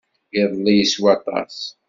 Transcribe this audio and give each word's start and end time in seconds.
Iḍelli 0.41 0.73
yeswa 0.75 1.09
aṭas. 1.15 1.57